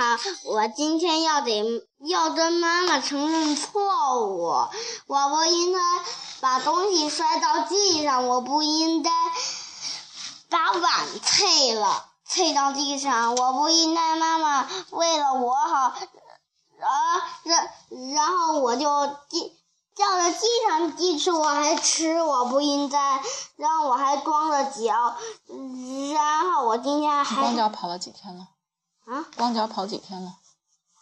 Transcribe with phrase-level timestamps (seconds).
[0.00, 4.46] 好，我今天要得要跟妈妈承认错误。
[5.06, 5.78] 我不应该
[6.40, 9.10] 把东西摔到地上，我不应该
[10.48, 15.94] 把碗碎了碎到地上，我不应该妈妈为了我好，啊，
[17.42, 17.70] 然
[18.14, 19.52] 然后我就地
[19.94, 23.20] 掉在地上地吃，我还吃，我不应该，
[23.56, 25.14] 然后我还光着脚，
[26.14, 28.48] 然后我今天还光脚跑了几天了？
[29.06, 29.26] 啊。
[29.36, 30.36] 光脚跑几天了？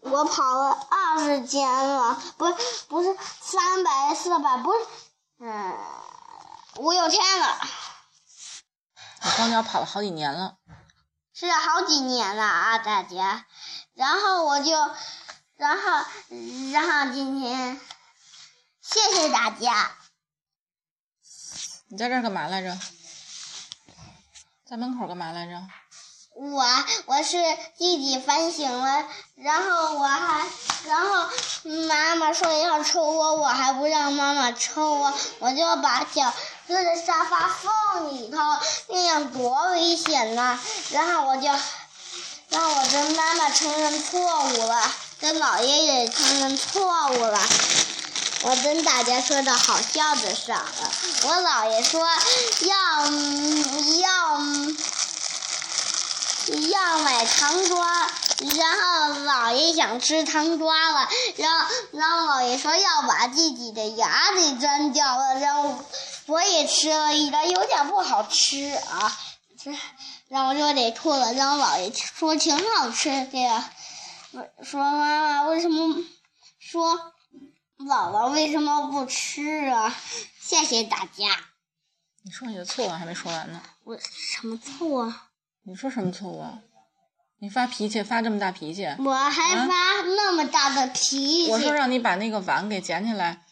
[0.00, 2.54] 我跑了二十天了，不是
[2.88, 4.78] 不是三百四百，不是，
[5.38, 5.76] 嗯，
[6.78, 7.56] 五六天了，
[9.22, 10.56] 你光脚跑了好几年了。
[11.34, 13.46] 是好几年了啊，大家。
[13.94, 14.72] 然后我就，
[15.56, 16.04] 然后
[16.72, 17.80] 然后今天，
[18.80, 19.92] 谢谢大家。
[21.86, 22.76] 你在这儿干嘛来着？
[24.64, 25.62] 在门口干嘛来着？
[26.34, 26.64] 我
[27.06, 27.36] 我是
[27.76, 29.04] 自己反省了，
[29.36, 30.46] 然后我还，
[30.86, 31.28] 然后
[31.88, 36.32] 妈妈说要抽我，我还不让妈妈抽我，我就把脚
[36.66, 38.38] 搁在沙发缝里头，
[38.88, 40.58] 那样多危险呐！
[40.90, 41.48] 然后我就，
[42.48, 47.40] 让我跟妈妈承认错误了，跟姥爷也承认错误了。
[48.44, 50.92] 我跟大家说的好笑的少了，
[51.24, 52.00] 我姥爷说
[52.62, 53.06] 要
[54.00, 54.38] 要。
[56.70, 58.10] 要买糖瓜，
[58.56, 65.84] 然后姥爷想吃糖瓜了，然后然后姥爷说要把自己的牙给粘掉了，然后
[66.26, 69.16] 我也吃了一个，有点不好吃啊，
[69.62, 69.72] 这
[70.28, 73.70] 然后就得吐了，然后姥爷说挺好吃的呀，
[74.62, 76.02] 说妈妈为什么
[76.58, 77.12] 说
[77.78, 79.94] 姥姥为什么不吃啊？
[80.40, 81.28] 谢谢大家。
[82.24, 83.60] 你说你的错误还没说完呢。
[83.84, 85.28] 我什么错啊？
[85.64, 86.60] 你说什么错误啊？
[87.38, 88.84] 你发脾气发这么大脾气？
[88.98, 91.50] 我还发那么大的脾气。
[91.50, 93.42] 我说让你把那个碗给捡起来。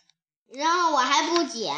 [0.52, 1.74] 然后我还不捡。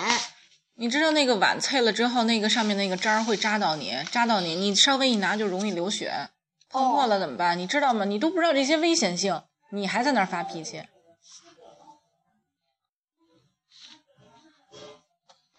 [0.74, 6.30] 你知道那个碗碎了之后，那个上面那个渣会扎到你，扎到你，你稍微一拿就容易流血，
[6.70, 7.58] 碰破了怎么办？
[7.58, 8.04] 你知道吗？
[8.06, 10.82] 你都不知道这些危险性，你还在那儿发脾气。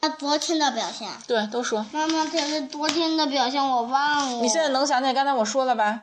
[0.03, 1.86] 他昨天的表现，对，都说。
[1.94, 4.41] 妈妈，这是昨天的表现，我忘了。
[4.41, 6.02] 你现在能想起来刚才我说了吧？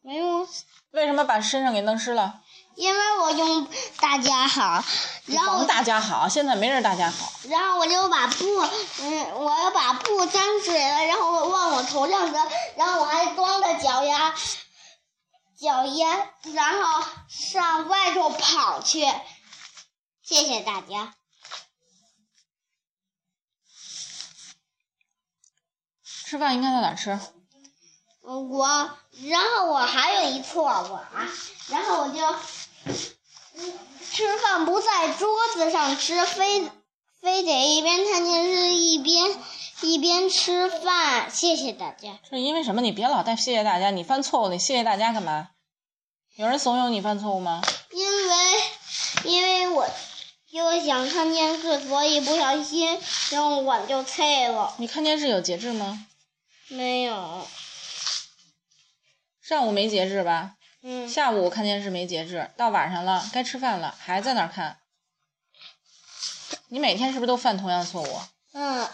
[0.00, 0.46] 没有。
[0.92, 2.38] 为什么把身上给弄湿了？
[2.76, 3.66] 因为我用
[4.00, 4.84] 大家好，
[5.26, 7.32] 然后大家好，现在没人大家好。
[7.48, 8.44] 然后我就把布，
[9.00, 12.38] 嗯，我要把布沾水了，然后往我头上搁，
[12.76, 14.32] 然后我还光着脚丫，
[15.60, 19.04] 脚丫，然后上外头跑去。
[20.22, 21.14] 谢谢大家。
[26.32, 27.20] 吃饭应该在哪吃？
[28.22, 28.66] 我，
[29.28, 31.28] 然后我还有一错误啊，
[31.68, 32.20] 然后我就，
[34.10, 36.70] 吃饭不在桌子上吃，非
[37.20, 39.36] 非得一边看电视一边
[39.82, 41.30] 一边吃饭。
[41.30, 42.18] 谢谢大家。
[42.30, 42.80] 是因为什么？
[42.80, 45.48] 你别老带谢谢大家，你犯错误，你谢谢大家干嘛？
[46.36, 47.60] 有人怂恿你犯错误吗？
[47.90, 48.62] 因为，
[49.24, 49.86] 因为我。
[50.48, 52.98] 因为想看电视，所以不小心，
[53.30, 54.74] 然后碗就碎了。
[54.78, 56.06] 你看电视有节制吗？
[56.72, 57.46] 没有，
[59.42, 60.56] 上午没节制吧？
[60.80, 61.06] 嗯。
[61.06, 64.78] 下午看电视没节制，到晚上了该吃饭了还在那儿看。
[66.68, 68.20] 你每天是不是都犯同样的错误？
[68.52, 68.88] 嗯。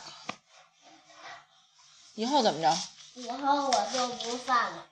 [2.17, 2.77] 以后怎么着？
[3.15, 4.87] 以后我就不犯了。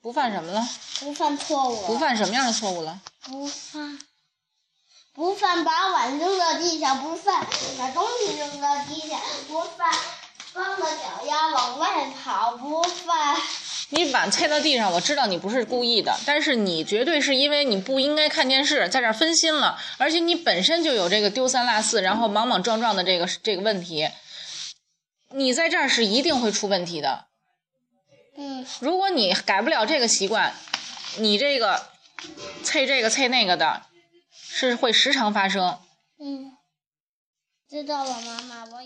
[0.00, 0.66] 不犯什么了？
[1.00, 1.86] 不犯错误。
[1.86, 2.98] 不犯什么样的错误了？
[3.20, 3.98] 不犯，
[5.12, 7.46] 不犯把碗扔到地上，不犯
[7.78, 9.94] 把东西扔到地下，不犯。
[10.52, 13.36] 光着脚丫往外跑不犯。
[13.90, 24.08] 你碗踩到地上，我知道你不是故意的，但是你绝对是因为你不应该看电视，在这儿分心了，而且你本身就有这个丢三落四，然后莽莽撞撞的这个这个问题，
[25.30, 27.26] 你在这儿是一定会出问题的。
[28.36, 28.66] 嗯。
[28.80, 30.54] 如果你改不了这个习惯，
[31.18, 31.86] 你这个
[32.62, 33.82] 踩这个踩那个的，
[34.32, 35.78] 是会时常发生。
[36.18, 36.56] 嗯，
[37.68, 38.80] 知道了，妈妈我。